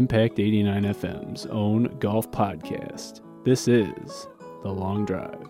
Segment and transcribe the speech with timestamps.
[0.00, 3.20] Impact 89 FM's own golf podcast.
[3.44, 4.28] This is
[4.62, 5.46] The Long Drive.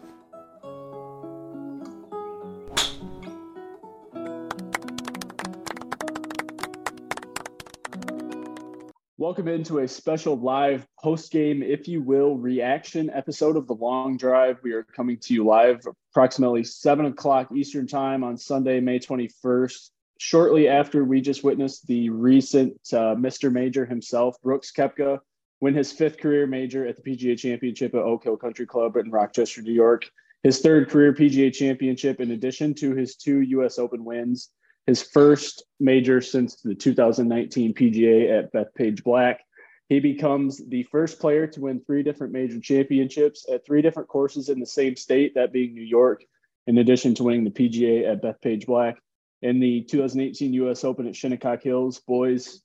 [9.19, 14.17] Welcome into a special live post game, if you will, reaction episode of The Long
[14.17, 14.59] Drive.
[14.65, 15.79] We are coming to you live
[16.11, 22.11] approximately 7 o'clock Eastern Time on Sunday, May 21st shortly after we just witnessed the
[22.11, 23.51] recent uh, Mr.
[23.51, 25.19] Major himself, Brooks Koepka,
[25.63, 29.11] win his fifth career major at the PGA Championship at Oak Hill Country Club in
[29.11, 30.05] Rochester, New York.
[30.43, 33.79] His third career PGA Championship, in addition to his two U.S.
[33.79, 34.51] Open wins,
[34.87, 39.41] his first major since the 2019 PGA at Bethpage Black.
[39.89, 44.51] He becomes the first player to win three different major championships at three different courses
[44.51, 46.23] in the same state, that being New York,
[46.67, 48.99] in addition to winning the PGA at Bethpage Black
[49.43, 50.85] in the 2018 U.S.
[50.85, 52.01] Open at Shinnecock Hills.
[52.01, 52.63] Boys,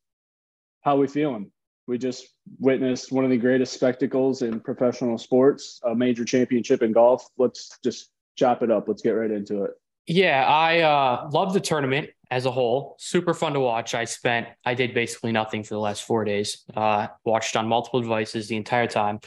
[0.81, 1.51] how we feeling?
[1.87, 2.27] We just
[2.59, 7.27] witnessed one of the greatest spectacles in professional sports, a major championship in golf.
[7.37, 8.87] Let's just chop it up.
[8.87, 9.71] Let's get right into it.
[10.07, 12.95] Yeah, I uh, love the tournament as a whole.
[12.99, 13.95] Super fun to watch.
[13.95, 16.63] I spent, I did basically nothing for the last four days.
[16.75, 19.19] Uh, watched on multiple devices the entire time.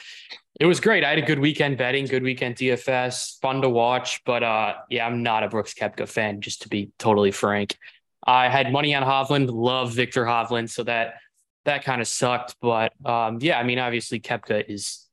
[0.58, 1.04] It was great.
[1.04, 4.22] I had a good weekend betting, good weekend DFS, fun to watch.
[4.24, 7.76] But uh, yeah, I'm not a Brooks Koepka fan, just to be totally frank.
[8.26, 11.14] I had money on Hovland, love Viktor Hovland, so that
[11.64, 12.56] that kind of sucked.
[12.60, 15.06] But um, yeah, I mean, obviously Koepka is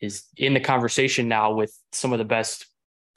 [0.00, 2.66] is in the conversation now with some of the best,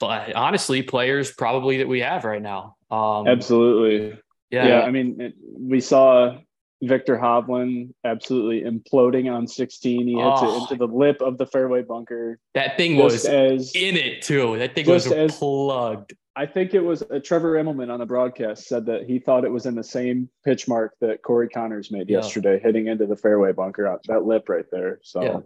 [0.00, 2.76] but honestly, players probably that we have right now.
[2.90, 4.18] Um, Absolutely.
[4.50, 4.66] Yeah.
[4.66, 4.80] yeah.
[4.80, 6.38] I mean, we saw
[6.82, 10.06] Viktor Hovland absolutely imploding on 16.
[10.06, 12.38] He hits oh, it into the lip of the fairway bunker.
[12.54, 14.58] That thing was as, in it too.
[14.58, 16.14] That thing was as, plugged.
[16.36, 19.50] I think it was uh, Trevor Immelman on the broadcast said that he thought it
[19.50, 22.18] was in the same pitch mark that Corey Conners made yeah.
[22.18, 23.98] yesterday, hitting into the fairway bunker.
[24.06, 25.00] That lip right there.
[25.02, 25.38] So, yeah,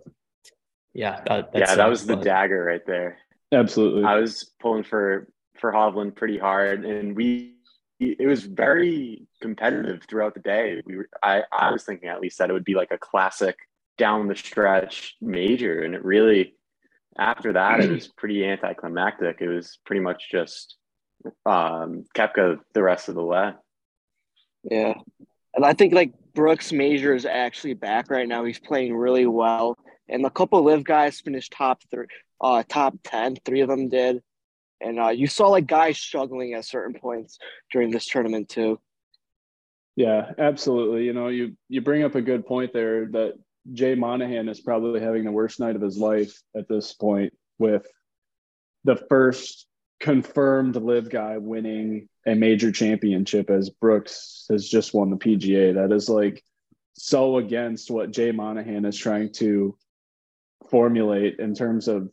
[0.93, 3.17] yeah, that, yeah, that was the dagger right there.
[3.51, 4.05] Absolutely.
[4.05, 7.57] I was pulling for for Hovland pretty hard, and we
[8.03, 10.83] it was very competitive throughout the day.
[10.85, 13.57] We were, I, I was thinking at least that it would be like a classic
[13.99, 16.55] down the stretch major, and it really
[17.19, 19.41] after that it was pretty anticlimactic.
[19.41, 20.77] It was pretty much just
[21.47, 23.53] um, Koepka the rest of the way.
[24.65, 24.95] Yeah,
[25.55, 28.45] and I think like Brooks Major is actually back right now.
[28.45, 29.77] He's playing really well,
[30.09, 32.07] and a couple LIV guys finished top three,
[32.41, 33.37] uh, top ten.
[33.45, 34.23] Three of them did.
[34.83, 37.39] And uh, you saw like guys struggling at certain points
[37.71, 38.81] during this tournament too.
[39.97, 41.05] Yeah, absolutely.
[41.05, 43.35] You know, you you bring up a good point there that
[43.73, 47.87] Jay Monahan is probably having the worst night of his life at this point with
[48.85, 49.67] the first
[50.01, 55.75] confirmed LIV guy winning a major championship as Brooks has just won the PGA.
[55.75, 56.43] That is like
[56.95, 59.77] so against what Jay Monahan is trying to
[60.71, 62.11] formulate in terms of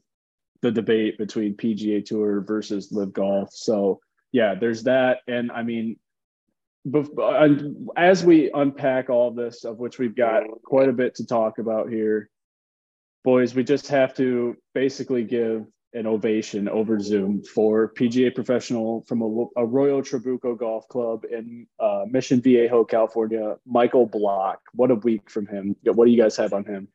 [0.61, 3.49] the debate between PGA Tour versus LIV Golf.
[3.53, 5.97] So yeah, there's that, and I mean,
[7.97, 11.89] as we unpack all this, of which we've got quite a bit to talk about
[11.89, 12.29] here,
[13.23, 19.21] boys, we just have to basically give an ovation over Zoom for PGA professional from
[19.21, 24.59] a, Royal Trabuco Golf Club in uh, Mission Viejo, California, Michael Block.
[24.73, 25.75] What a week from him.
[25.83, 26.87] What do you guys have on him?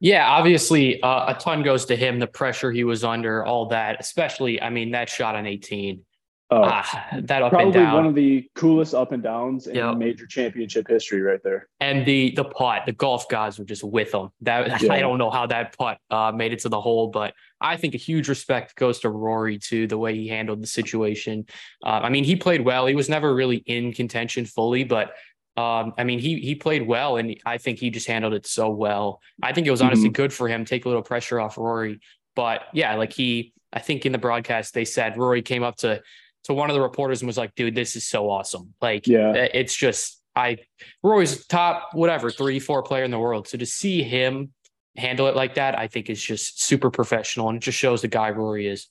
[0.00, 2.18] Yeah, obviously, uh, a ton goes to him.
[2.18, 6.04] The pressure he was under, all that, especially, I mean, that shot on 18.
[6.50, 6.82] Oh, uh,
[7.24, 9.98] that up probably one of the coolest up and downs in yep.
[9.98, 11.68] major championship history, right there.
[11.78, 14.30] And the the putt, the golf gods were just with him.
[14.40, 14.94] That yeah.
[14.94, 17.94] I don't know how that putt uh, made it to the hole, but I think
[17.94, 21.44] a huge respect goes to Rory too, the way he handled the situation.
[21.84, 22.86] Uh, I mean, he played well.
[22.86, 25.10] He was never really in contention fully, but
[25.58, 28.70] um, I mean, he he played well, and I think he just handled it so
[28.70, 29.20] well.
[29.42, 30.12] I think it was honestly mm-hmm.
[30.12, 31.98] good for him, take a little pressure off Rory.
[32.36, 36.00] But yeah, like he, I think in the broadcast they said Rory came up to
[36.44, 38.72] to one of the reporters and was like, "Dude, this is so awesome!
[38.80, 40.58] Like, yeah, it's just I
[41.02, 43.48] Rory's top whatever three four player in the world.
[43.48, 44.52] So to see him
[44.96, 48.06] handle it like that, I think is just super professional, and it just shows the
[48.06, 48.86] guy Rory is.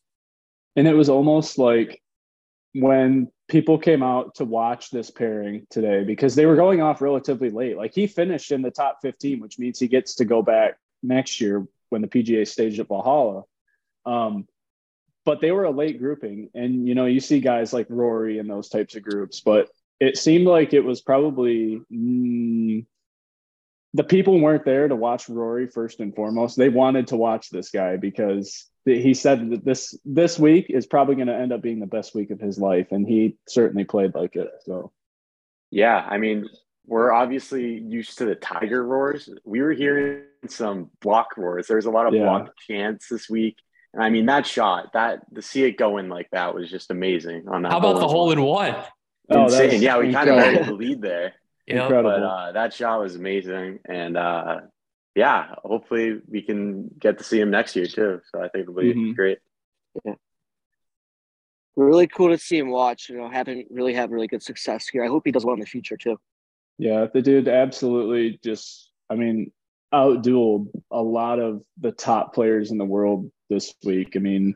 [0.76, 2.02] And it was almost like
[2.80, 7.50] when people came out to watch this pairing today because they were going off relatively
[7.50, 7.78] late.
[7.78, 11.40] Like he finished in the top 15, which means he gets to go back next
[11.40, 13.44] year when the PGA staged at Valhalla.
[14.06, 14.48] Um,
[15.26, 18.50] but they were a late grouping, and you know you see guys like Rory and
[18.50, 19.68] those types of groups, but
[20.00, 22.86] it seemed like it was probably mm,
[23.94, 26.56] the people weren't there to watch Rory first and foremost.
[26.56, 31.16] They wanted to watch this guy because he said that this this week is probably
[31.16, 34.16] going to end up being the best week of his life, and he certainly played
[34.16, 34.50] like it.
[34.62, 34.92] So,
[35.72, 36.48] yeah, I mean,
[36.86, 39.30] we're obviously used to the tiger roars.
[39.44, 41.68] We were hearing some block roars.
[41.68, 42.24] There was a lot of yeah.
[42.24, 43.58] block chants this week.
[43.94, 47.48] And I mean that shot, that to see it going like that was just amazing
[47.48, 47.72] on that.
[47.72, 48.76] How about the hole in one?
[49.30, 49.82] Oh, Insane.
[49.82, 51.34] yeah, we kind of buried the lead there.
[51.68, 52.12] Incredible.
[52.12, 53.80] but uh, that shot was amazing.
[53.86, 54.62] And uh,
[55.18, 58.22] yeah, hopefully we can get to see him next year too.
[58.32, 59.12] So I think it'll be mm-hmm.
[59.14, 59.40] great.
[60.06, 60.14] Yeah.
[61.76, 65.04] Really cool to see him watch, you know, having really have really good success here.
[65.04, 66.18] I hope he does well in the future too.
[66.78, 69.52] Yeah, the dude absolutely just I mean,
[69.92, 74.16] outdueled a lot of the top players in the world this week.
[74.16, 74.56] I mean,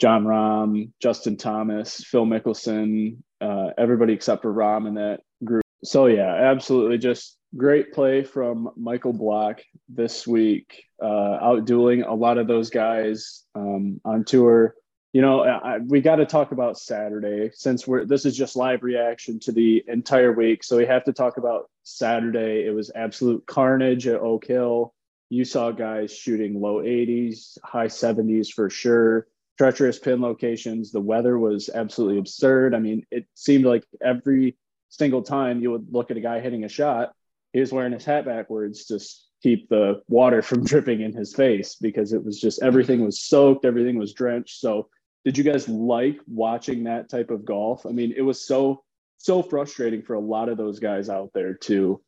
[0.00, 5.62] Jon Rahm, Justin Thomas, Phil Mickelson, uh, everybody except for Rahm in that group.
[5.84, 12.38] So yeah, absolutely, just great play from Michael Block this week, uh, outdueling a lot
[12.38, 14.74] of those guys um, on tour.
[15.12, 18.84] You know, I, we got to talk about Saturday since we're this is just live
[18.84, 22.64] reaction to the entire week, so we have to talk about Saturday.
[22.64, 24.94] It was absolute carnage at Oak Hill.
[25.28, 29.26] You saw guys shooting low 80s, high 70s for sure.
[29.58, 30.90] Treacherous pin locations.
[30.90, 32.74] The weather was absolutely absurd.
[32.74, 34.56] I mean, it seemed like every
[34.88, 37.12] single time you would look at a guy hitting a shot,
[37.52, 39.00] he was wearing his hat backwards to
[39.42, 43.64] keep the water from dripping in his face because it was just everything was soaked,
[43.64, 44.60] everything was drenched.
[44.60, 44.88] So,
[45.24, 47.84] did you guys like watching that type of golf?
[47.84, 48.82] I mean, it was so
[49.18, 52.00] so frustrating for a lot of those guys out there to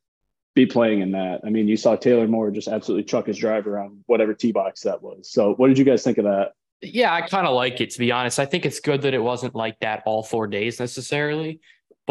[0.54, 1.42] be playing in that.
[1.44, 4.82] I mean, you saw Taylor Moore just absolutely chuck his driver on whatever tee box
[4.82, 5.30] that was.
[5.30, 6.52] So, what did you guys think of that?
[6.80, 8.38] Yeah, I kind of like it to be honest.
[8.38, 11.60] I think it's good that it wasn't like that all four days necessarily,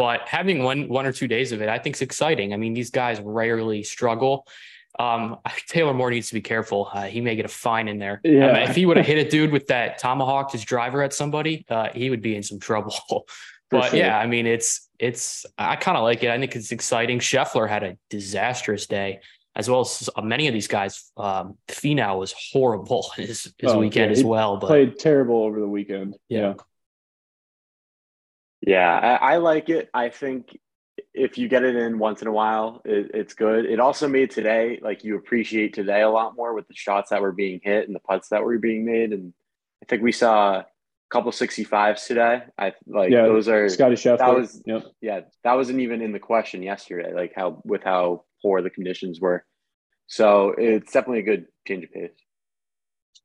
[0.02, 2.52] but having one one or two days of it, I think is exciting.
[2.52, 4.48] I mean, these guys rarely struggle.
[4.98, 5.38] Um,
[5.68, 6.90] Taylor Moore needs to be careful.
[6.92, 8.20] Uh, he may get a fine in there.
[8.24, 8.48] Yeah.
[8.48, 11.14] I mean, if he would have hit a dude with that tomahawk, his driver at
[11.14, 12.96] somebody, uh, he would be in some trouble.
[13.70, 14.00] but sure.
[14.00, 16.30] yeah, I mean, it's it's I kind of like it.
[16.30, 17.20] I think it's exciting.
[17.20, 19.20] Scheffler had a disastrous day,
[19.54, 21.12] as well as many of these guys.
[21.16, 24.56] Um, Finau was horrible his, his oh, weekend yeah, as well.
[24.56, 26.16] But played terrible over the weekend.
[26.28, 26.40] Yeah.
[26.40, 26.54] Yeah,
[29.20, 29.90] I, I, like it.
[29.92, 30.58] I think
[31.14, 33.64] if you get it in once in a while, it, it's good.
[33.64, 37.20] It also made today like you appreciate today a lot more with the shots that
[37.20, 39.12] were being hit and the putts that were being made.
[39.12, 39.32] And
[39.82, 40.66] I think we saw a
[41.10, 42.42] couple 65s today.
[42.56, 44.18] I like yeah, those are Scotty Scheffler.
[44.18, 44.84] That was yep.
[45.00, 49.20] yeah, that wasn't even in the question yesterday, like how with how poor the conditions
[49.20, 49.44] were.
[50.06, 52.10] So it's definitely a good change of pace.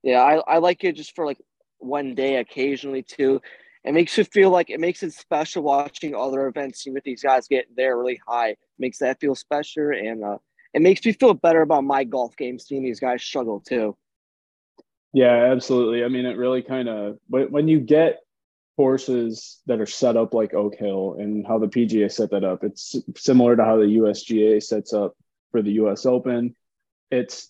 [0.04, 1.40] Yeah, I, I like it just for like
[1.80, 3.42] one day occasionally too.
[3.88, 7.24] It makes you feel like it makes it special watching other events, seeing what these
[7.24, 8.50] guys get there really high.
[8.50, 10.38] It makes that feel special and uh,
[10.74, 13.96] it makes me feel better about my golf game seeing these guys struggle too.
[15.14, 16.04] Yeah, absolutely.
[16.04, 18.20] I mean, it really kind of when you get
[18.76, 22.64] courses that are set up like Oak Hill and how the PGA set that up,
[22.64, 25.16] it's similar to how the USGA sets up
[25.52, 26.56] for the US Open.
[27.10, 27.50] It's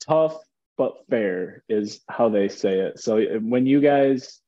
[0.00, 0.38] tough
[0.76, 2.98] but fair is how they say it.
[2.98, 4.40] So when you guys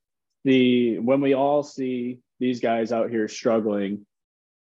[0.45, 4.07] the when we all see these guys out here struggling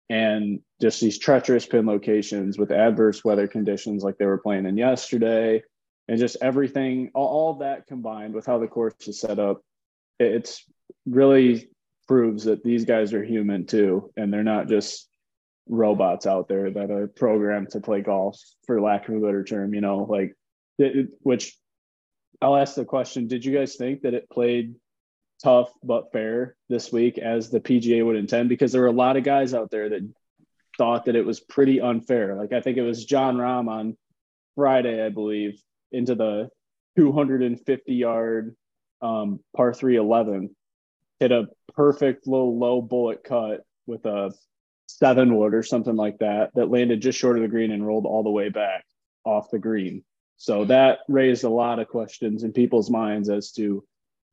[0.10, 4.78] and just these treacherous pin locations with adverse weather conditions like they were playing in
[4.78, 5.64] yesterday
[6.08, 9.62] and just everything, all, all that combined with how the course is set up,
[10.20, 10.64] it's
[11.06, 11.70] really
[12.08, 15.10] proves that these guys are human too, and they're not just
[15.68, 19.74] robots out there that are programmed to play golf, for lack of a better term.
[19.74, 20.36] You know, like
[20.78, 21.58] it, which
[22.42, 24.76] I'll ask the question: Did you guys think that it played
[25.44, 28.50] tough but fair this week as the PGA would intend?
[28.50, 30.08] Because there were a lot of guys out there that
[30.78, 32.36] thought that it was pretty unfair.
[32.36, 33.98] Like I think it was Jon Rahm on
[34.56, 35.62] Friday, I believe,
[35.92, 36.50] into the
[36.98, 38.56] 250 yard
[39.02, 40.56] um, par 3 11,
[41.20, 44.34] hit a perfect little low bullet cut with a
[44.88, 48.06] seven wood or something like that, that landed just short of the green and rolled
[48.06, 48.86] all the way back
[49.24, 50.04] off the green.
[50.38, 53.84] So that raised a lot of questions in people's minds as to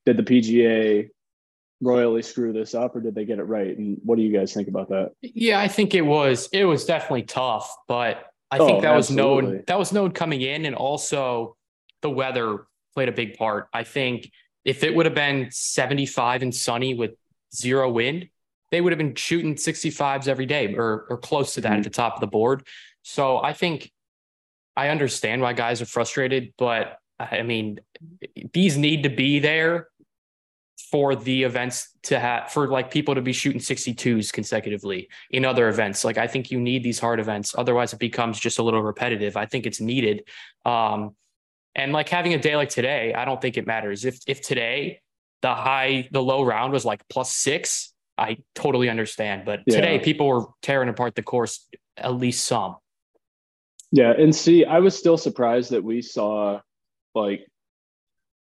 [0.04, 1.09] did the PGA
[1.80, 3.76] royally screw this up or did they get it right?
[3.76, 5.12] And what do you guys think about that?
[5.21, 8.97] Yeah, I think it was it was definitely tough, but I think oh, that absolutely.
[8.97, 11.56] was known that was known coming in, and also
[12.02, 13.68] the weather played a big part.
[13.73, 14.30] I think
[14.64, 17.12] if it would have been 75 and sunny with
[17.54, 18.28] zero wind,
[18.71, 21.78] they would have been shooting 65s every day or, or close to that mm-hmm.
[21.78, 22.66] at the top of the board.
[23.02, 23.90] So I think
[24.76, 27.80] I understand why guys are frustrated, but I mean,
[28.52, 29.88] these need to be there
[30.92, 35.68] for the events to have for like people to be shooting 62s consecutively in other
[35.68, 36.04] events.
[36.04, 37.54] Like i think you need these hard events.
[37.56, 39.37] Otherwise it becomes just a little repetitive.
[39.37, 40.25] I think it's needed.
[40.66, 41.16] Um
[41.75, 44.04] and like having a day like today i don't think it matters.
[44.04, 45.00] If if today
[45.40, 49.44] the high the low round was like plus six i totally understand.
[49.46, 49.76] But yeah.
[49.76, 52.76] today people were tearing apart the course at least some.
[53.94, 56.61] Yeah, and see, I was still surprised that we saw
[57.14, 57.46] like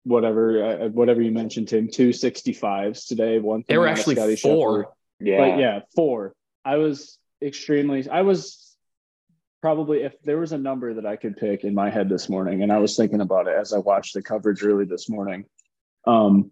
[0.04, 3.40] whatever uh, whatever you mentioned, Tim, two sixty fives today.
[3.40, 4.36] One they were actually four.
[4.36, 4.86] Scheffler.
[5.20, 6.34] Yeah, but yeah, four.
[6.66, 8.08] I was extremely.
[8.10, 8.76] I was
[9.62, 12.64] probably if there was a number that I could pick in my head this morning,
[12.64, 15.46] and I was thinking about it as I watched the coverage early this morning.
[16.06, 16.52] Um,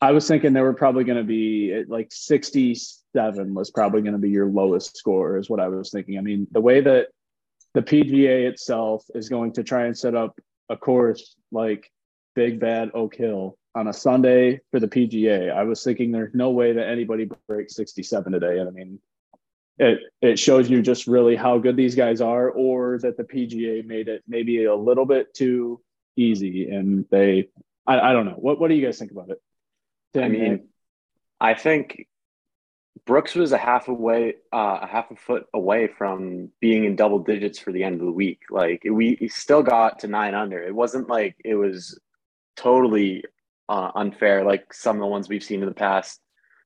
[0.00, 4.18] I was thinking there were probably going to be like 67 was probably going to
[4.18, 6.18] be your lowest score, is what I was thinking.
[6.18, 7.08] I mean, the way that
[7.74, 10.38] the PGA itself is going to try and set up
[10.68, 11.90] a course like
[12.36, 16.50] Big Bad Oak Hill on a Sunday for the PGA, I was thinking there's no
[16.50, 18.58] way that anybody breaks 67 today.
[18.58, 19.00] And I mean,
[19.78, 23.84] it it shows you just really how good these guys are, or that the PGA
[23.84, 25.80] made it maybe a little bit too
[26.16, 27.48] easy, and they
[27.86, 28.36] I, I don't know.
[28.38, 29.42] What what do you guys think about it?
[30.18, 30.68] I mean,
[31.38, 32.06] I think
[33.04, 37.18] Brooks was a half away, uh, a half a foot away from being in double
[37.18, 38.40] digits for the end of the week.
[38.50, 40.62] Like we still got to nine under.
[40.62, 42.00] It wasn't like it was
[42.56, 43.24] totally
[43.68, 46.20] uh, unfair, like some of the ones we've seen in the past.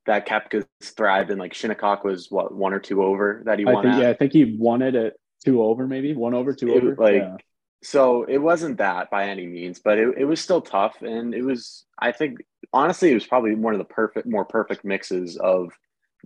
[0.06, 3.76] That Koepka's thrived, and like Shinnecock was what one or two over that he won.
[3.76, 4.00] I think, at.
[4.00, 6.96] yeah, I think he won it at two over, maybe one over, two It- over.
[6.96, 7.36] like yeah.
[7.82, 11.42] so it wasn't that by any means but it, it was still tough and it
[11.42, 12.38] was i think
[12.74, 15.72] honestly it was probably one of the perfect more perfect mixes of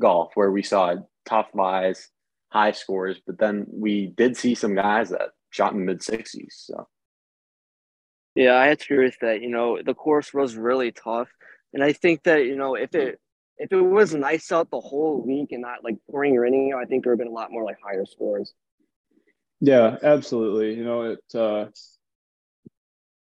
[0.01, 0.95] golf where we saw
[1.25, 2.09] tough lies
[2.51, 6.49] high scores but then we did see some guys that shot in the mid 60s
[6.51, 6.89] so
[8.35, 9.43] Yeah, I had to agree with that.
[9.43, 11.29] You know, the course was really tough,
[11.73, 13.21] and I think that you know if it
[13.59, 17.05] if it was nice out the whole week and not like pouring raining, I think
[17.05, 18.53] there would have been a lot more like higher scores.
[19.61, 20.75] Yeah, absolutely.
[20.75, 21.67] You know, it uh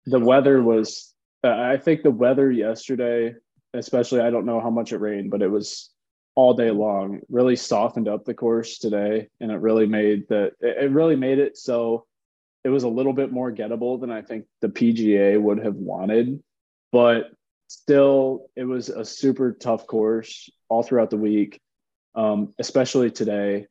[0.06, 1.12] the weather was
[1.44, 3.34] I think the weather yesterday,
[3.74, 5.90] especially I don't know how much it rained, but it was
[6.34, 10.90] all day long, really softened up the course today and it really made that it
[10.90, 12.06] really made it so
[12.64, 16.42] it was a little bit more gettable than I think the PGA would have wanted,
[16.92, 17.32] but
[17.68, 21.60] still it was a super tough course all throughout the week.
[22.14, 23.66] Um, especially today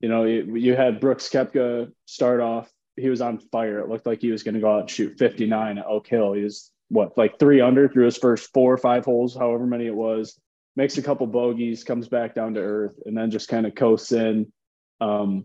[0.00, 2.70] you know, you, you had Brooks Koepka start off.
[2.96, 3.80] He was on fire.
[3.80, 6.32] It looked like he was going to go out and shoot 59 at Oak Hill.
[6.32, 9.86] He was what, like three under through his first four or five holes, however many
[9.86, 10.38] it was.
[10.76, 14.12] Makes a couple bogeys, comes back down to earth, and then just kind of coasts
[14.12, 14.52] in
[15.00, 15.44] um,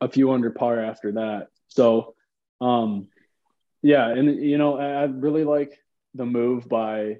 [0.00, 1.48] a few under par after that.
[1.68, 2.14] So,
[2.60, 3.08] um,
[3.82, 5.78] yeah, and you know, I, really like
[6.14, 7.18] the move by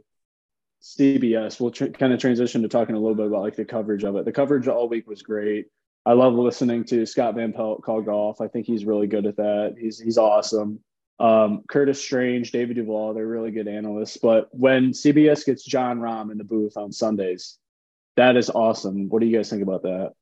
[0.82, 1.60] CBS.
[1.60, 4.24] We'll kind of transition to talking a little bit about like the coverage of it.
[4.24, 5.66] The coverage all week was great.
[6.04, 8.40] I love listening to Scott Van Pelt call golf.
[8.40, 9.76] I think he's really good at that.
[9.78, 10.80] He's he's awesome.
[11.20, 14.16] Um, Curtis Strange, David Duval, they're really good analysts.
[14.16, 17.58] But when CBS gets Jon Rahm in the booth on Sundays,
[18.16, 19.08] that is awesome.
[19.08, 20.12] What do you guys think about that?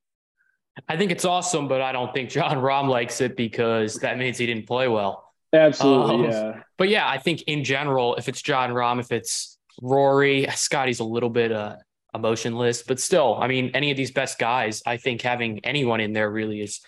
[0.89, 4.39] I think it's awesome, but I don't think Jon Rahm likes it because that means
[4.39, 5.33] he didn't play well.
[5.53, 6.61] Absolutely, Um, yeah.
[6.77, 11.05] But yeah, I think in general, if it's Jon Rahm, if it's Rory, Scotty's a
[11.05, 11.77] little bit uh,
[12.15, 16.13] emotionless, but still, I mean, any of these best guys, I think having anyone in
[16.13, 16.81] there really is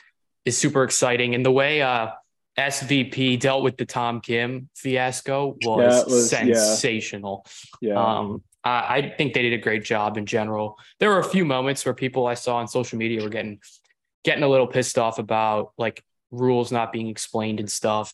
[0.45, 1.35] is super exciting.
[1.35, 2.09] And the way uh,
[2.59, 7.47] SVP dealt with the Tom Kim fiasco was, was- sensational.
[7.81, 7.95] Yeah.
[7.95, 10.77] Um, I, I think they did a great job in general.
[10.99, 13.61] There were a few moments where people I saw on social media were getting
[14.25, 18.13] getting a little pissed off about like rules not being explained and stuff.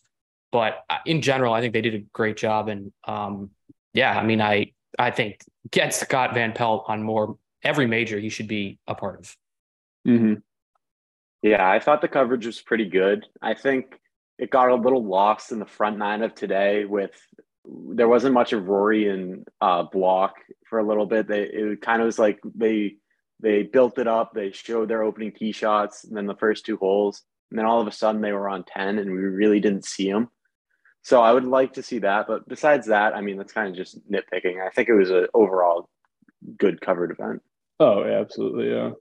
[0.51, 2.69] But uh, in general, I think they did a great job.
[2.69, 3.49] And um,
[3.93, 8.29] yeah, I mean, I I think get Scott Van Pelt on more every major he
[8.29, 9.35] should be a part of.
[10.05, 10.35] hmm
[11.41, 13.25] Yeah, I thought the coverage was pretty good.
[13.41, 13.99] I think
[14.37, 17.11] it got a little lost in the front nine of today with
[17.67, 20.35] there wasn't much of Rory and uh, Block
[20.69, 21.27] for a little bit.
[21.27, 22.95] They it kind of was like they
[23.41, 24.33] they built it up.
[24.33, 27.81] They showed their opening tee shots, and then the first two holes, and then all
[27.81, 30.29] of a sudden they were on ten, and we really didn't see them.
[31.01, 33.75] So I would like to see that, but besides that, I mean that's kind of
[33.75, 34.65] just nitpicking.
[34.65, 35.89] I think it was an overall
[36.57, 37.41] good covered event.
[37.79, 38.91] Oh, yeah, absolutely, yeah.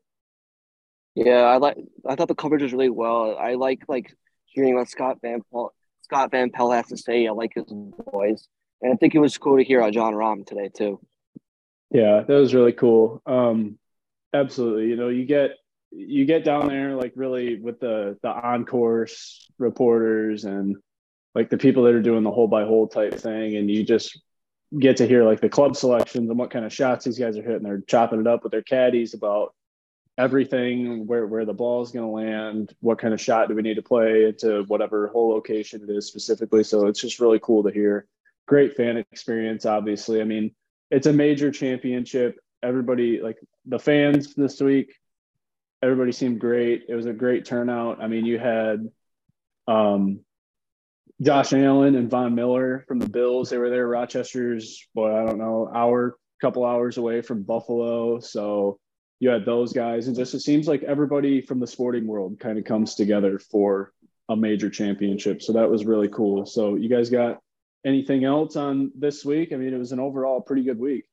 [1.14, 1.76] Yeah, I like.
[2.09, 3.37] I thought the coverage was really well.
[3.38, 4.17] I like like
[4.54, 7.26] hearing what Scott Van Pelt, Scott Van Pelt has to say.
[7.26, 7.73] I like his
[8.12, 8.49] voice,
[8.80, 11.00] and I think it was cool to hear Jon Rahm today too.
[11.90, 13.23] Yeah, that was really cool.
[13.26, 13.78] Um,
[14.32, 14.88] absolutely.
[14.88, 15.50] You know, you get
[15.90, 20.76] you get down there like really with the the on course reporters and
[21.34, 24.20] like the people that are doing the hole by hole type thing, and you just
[24.78, 27.42] get to hear like the club selections and what kind of shots these guys are
[27.42, 27.62] hitting.
[27.62, 29.54] They're chopping it up with their caddies about
[30.16, 33.62] everything, where where the ball is going to land, what kind of shot do we
[33.62, 36.64] need to play into whatever hole location it is specifically.
[36.64, 38.06] So it's just really cool to hear.
[38.47, 40.21] Great fan experience, obviously.
[40.21, 40.54] I mean,
[40.90, 42.38] it's a major championship.
[42.62, 44.94] Everybody, like the fans this week,
[45.83, 46.85] everybody seemed great.
[46.88, 48.02] It was a great turnout.
[48.02, 48.88] I mean, you had
[49.66, 50.21] um,
[51.21, 53.50] Josh Allen and Von Miller from the Bills.
[53.50, 53.88] They were there.
[53.88, 58.21] Rochester's, boy, I don't know, hour, couple hours away from Buffalo.
[58.21, 58.78] So
[59.21, 62.59] you had those guys, and just it seems like everybody from the sporting world kind
[62.59, 63.92] of comes together for
[64.28, 65.42] a major championship.
[65.42, 66.47] So that was really cool.
[66.47, 67.40] So you guys got
[67.85, 69.52] anything else on this week?
[69.52, 71.04] I mean, it was an overall pretty good week.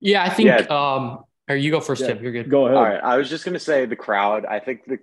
[0.00, 0.48] Yeah, I think.
[0.48, 0.66] Yeah.
[0.68, 2.08] Um, or you go first, yeah.
[2.08, 2.22] Tim.
[2.22, 2.50] You're good.
[2.50, 2.76] Go ahead.
[2.76, 3.02] All right.
[3.02, 4.44] I was just gonna say the crowd.
[4.44, 4.98] I think the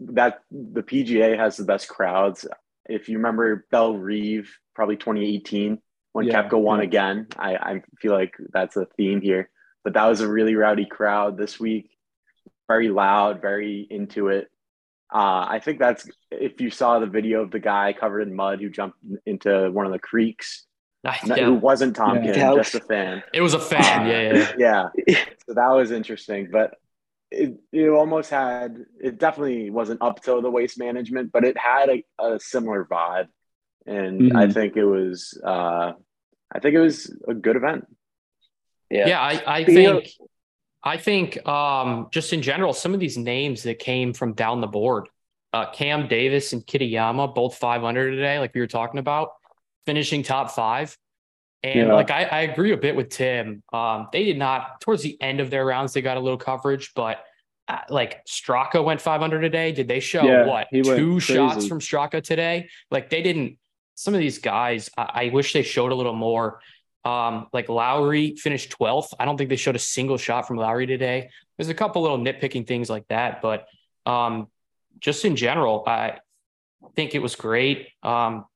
[0.00, 2.46] that the PGA has the best crowds.
[2.88, 5.80] If you remember Bellerive probably 2018
[6.12, 6.84] when yeah, Koepka won yeah.
[6.84, 7.26] again.
[7.36, 9.50] I, I feel like that's a theme here.
[9.84, 11.90] But that was a really rowdy crowd this week.
[12.68, 14.48] Very loud, very into it.
[15.12, 18.60] Uh, I think that's if you saw the video of the guy covered in mud
[18.60, 20.66] who jumped into one of the creeks.
[21.04, 21.36] Yeah.
[21.36, 22.32] Who wasn't Tom yeah.
[22.32, 23.22] Kim, just a fan.
[23.32, 24.88] It was a fan, yeah, yeah.
[25.06, 25.24] yeah.
[25.46, 26.74] So that was interesting, but
[27.30, 31.90] it, it almost had it definitely wasn't up to the waste management, but it had
[31.90, 33.28] a, a similar vibe,
[33.86, 34.36] and mm-hmm.
[34.36, 35.92] I think it was uh,
[36.52, 37.86] I think it was a good event.
[38.90, 40.08] Yeah, yeah, I, I think
[40.86, 44.68] I think um, just in general, some of these names that came from down the
[44.68, 45.08] board,
[45.52, 49.30] uh, Cam Davis and Kitayama, both 500 today, like we were talking about,
[49.84, 50.96] finishing top five.
[51.64, 51.94] And yeah.
[51.94, 53.64] like I, I, agree a bit with Tim.
[53.72, 56.92] Um, they did not towards the end of their rounds, they got a little coverage,
[56.94, 57.24] but
[57.66, 59.72] uh, like Straka went 500 a day.
[59.72, 62.68] Did they show yeah, what two shots from Straka today?
[62.92, 63.58] Like they didn't.
[63.96, 66.60] Some of these guys, I, I wish they showed a little more.
[67.06, 69.14] Um, like Lowry finished 12th.
[69.20, 71.30] I don't think they showed a single shot from Lowry today.
[71.56, 73.68] There's a couple little nitpicking things like that, but
[74.06, 74.48] um,
[74.98, 76.18] just in general, I
[76.96, 77.90] think it was great.
[78.02, 78.46] Um,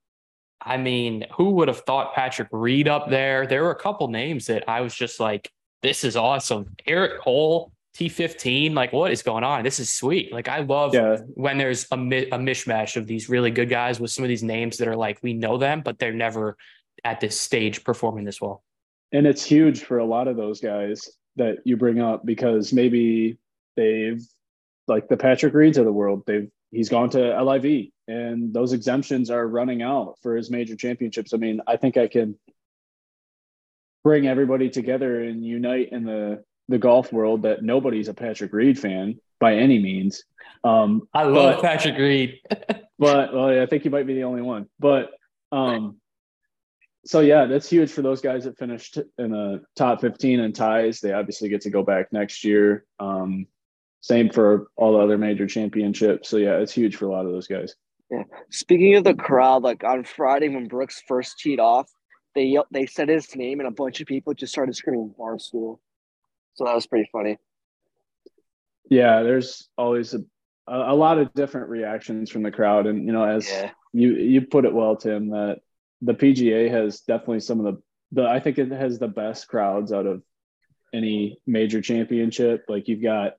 [0.61, 3.47] I mean, who would have thought Patrick Reed up there?
[3.47, 5.49] There were a couple names that I was just like,
[5.83, 6.75] this is awesome.
[6.89, 9.63] Eric Cole, T15, like what is going on?
[9.63, 10.33] This is sweet.
[10.33, 11.19] Like I love yeah.
[11.35, 14.43] when there's a, mi- a mishmash of these really good guys with some of these
[14.43, 16.57] names that are like, we know them, but they're never
[17.05, 18.63] at this stage performing this well.
[19.13, 23.39] And it's huge for a lot of those guys that you bring up because maybe
[23.77, 24.23] they've
[24.87, 29.31] like the Patrick Reeds of the world, they've he's gone to LIV and those exemptions
[29.31, 31.33] are running out for his major championships.
[31.33, 32.39] I mean, I think I can
[34.03, 38.79] bring everybody together and unite in the the golf world that nobody's a Patrick Reed
[38.79, 40.25] fan by any means.
[40.63, 42.41] Um, I love but, Patrick Reed,
[42.99, 44.69] but well, I think you might be the only one.
[44.79, 45.11] But
[45.51, 46.00] um,
[47.05, 51.01] so yeah, that's huge for those guys that finished in the top 15 and ties.
[51.01, 52.85] They obviously get to go back next year.
[52.99, 53.47] Um,
[54.01, 56.29] same for all the other major championships.
[56.29, 57.75] So yeah, it's huge for a lot of those guys.
[58.11, 58.25] Yeah.
[58.51, 61.89] Speaking of the crowd, like on Friday when Brooks first teed off,
[62.35, 65.79] they they said his name and a bunch of people just started screaming Barstool.
[66.55, 67.39] So that was pretty funny.
[68.89, 70.21] Yeah, there's always a,
[70.67, 73.71] a, lot of different reactions from the crowd, and you know, as yeah.
[73.93, 75.61] you you put it well, Tim, that
[76.03, 77.83] the PGA has definitely some of the
[78.13, 80.23] the I think it has the best crowds out of
[80.93, 82.65] any major championship.
[82.69, 83.35] Like you've got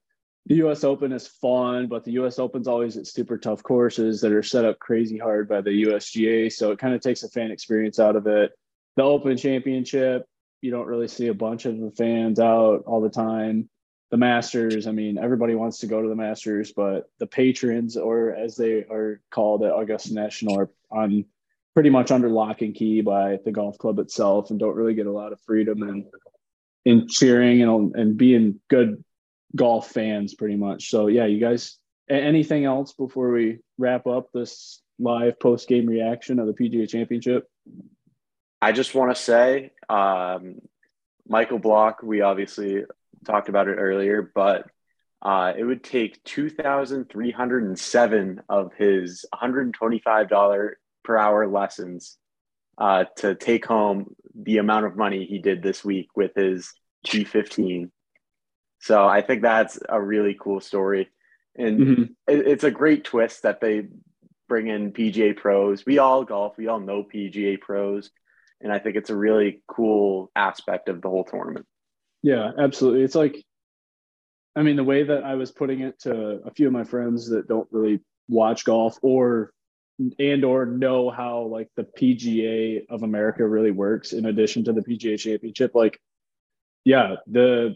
[0.46, 4.32] the US Open is fun, but the US Open's always at super tough courses that
[4.32, 6.52] are set up crazy hard by the USGA.
[6.52, 8.52] So it kind of takes a fan experience out of it.
[8.96, 10.26] The Open Championship,
[10.62, 13.70] you don't really see a bunch of the fans out all the time.
[14.10, 18.36] The Masters, I mean, everybody wants to go to the Masters, but the patrons, or
[18.36, 21.26] as they are called at Augusta National, are on
[21.74, 25.08] pretty much under lock and key by the golf club itself and don't really get
[25.08, 26.06] a lot of freedom and
[26.84, 29.04] in cheering and and being good
[29.56, 30.90] golf fans pretty much.
[30.90, 31.78] So yeah, you guys
[32.10, 37.48] anything else before we wrap up this live post game reaction of the PGA Championship?
[38.62, 40.56] I just want to say, um,
[41.28, 42.84] Michael Block, we obviously
[43.26, 44.68] talked about it earlier, but
[45.22, 50.72] uh, it would take 2,307 of his $125
[51.04, 52.18] per hour lessons
[52.78, 56.74] uh, to take home the amount of money he did this week with his
[57.08, 57.90] G15.
[58.80, 61.10] So I think that's a really cool story.
[61.56, 62.02] And mm-hmm.
[62.28, 63.88] it, it's a great twist that they
[64.48, 65.86] bring in PGA pros.
[65.86, 68.10] We all golf, we all know PGA pros.
[68.60, 71.66] And I think it's a really cool aspect of the whole tournament.
[72.24, 73.04] Yeah, absolutely.
[73.04, 73.44] It's like,
[74.56, 77.30] I mean, the way that I was putting it to a few of my friends
[77.30, 79.54] that don't really watch golf or
[80.20, 84.82] and or know how like the PGA of America really works in addition to the
[84.82, 86.00] PGA championship like
[86.84, 87.76] yeah the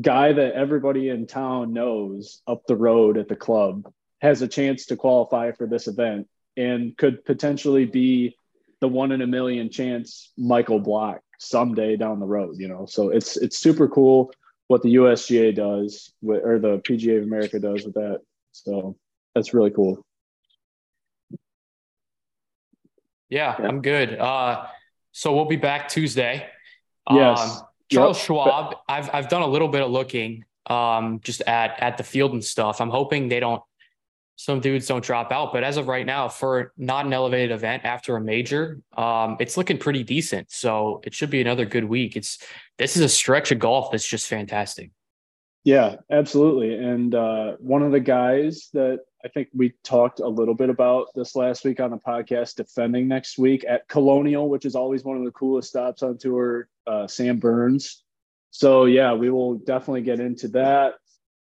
[0.00, 4.86] guy that everybody in town knows up the road at the club has a chance
[4.86, 8.36] to qualify for this event and could potentially be
[8.80, 12.86] the one in a million chance Michael Block someday down the road, you know.
[12.86, 14.32] So it's it's super cool
[14.68, 18.20] what the USGA does with, or the PGA of America does with that
[18.52, 18.96] So
[19.34, 20.04] that's really cool.
[23.30, 23.66] Yeah, yeah.
[23.66, 24.18] I'm good.
[24.18, 24.66] Uh,
[25.12, 26.46] so we'll be back Tuesday.
[27.10, 27.40] Yes.
[27.40, 28.26] Um, Charles yep.
[28.26, 32.32] Schwab, I've I've done a little bit of looking um, just at at the field
[32.32, 32.80] and stuff.
[32.80, 33.62] I'm hoping they don't
[34.36, 37.84] some dudes don't drop out, but as of right now, for not an elevated event
[37.84, 40.50] after a major, um, it's looking pretty decent.
[40.50, 42.16] So it should be another good week.
[42.16, 42.38] It's
[42.78, 44.92] this is a stretch of golf that's just fantastic.
[45.64, 46.74] Yeah, absolutely.
[46.74, 51.08] And uh, one of the guys that I think we talked a little bit about
[51.14, 55.18] this last week on the podcast, defending next week at Colonial, which is always one
[55.18, 58.02] of the coolest stops on tour, uh, Sam Burns.
[58.50, 60.94] So, yeah, we will definitely get into that.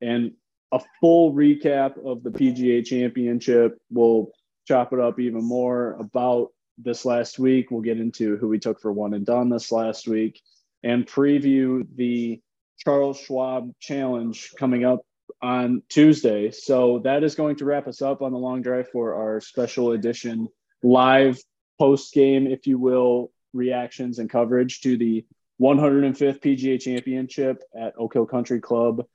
[0.01, 0.31] And
[0.71, 3.77] a full recap of the PGA Championship.
[3.89, 4.31] We'll
[4.67, 7.71] chop it up even more about this last week.
[7.71, 10.41] We'll get into who we took for one and done this last week
[10.83, 12.41] and preview the
[12.77, 15.01] Charles Schwab Challenge coming up
[15.41, 16.51] on Tuesday.
[16.51, 19.91] So that is going to wrap us up on the long drive for our special
[19.91, 20.47] edition
[20.83, 21.39] live
[21.79, 25.25] post game, if you will, reactions and coverage to the
[25.61, 29.05] 105th PGA Championship at Oak Hill Country Club.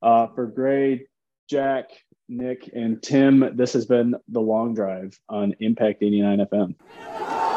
[0.00, 1.06] Uh, for Gray,
[1.48, 1.90] Jack,
[2.28, 7.47] Nick, and Tim, this has been the long drive on Impact 89 FM.